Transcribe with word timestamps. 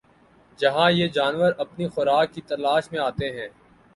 جہاں 0.59 0.89
یہ 0.91 1.07
جانور 1.07 1.51
اپنی 1.57 1.87
خوراک 1.87 2.33
کی 2.33 2.41
تلاش 2.47 2.91
میں 2.91 2.99
آتے 2.99 3.29
ہیں 3.29 3.47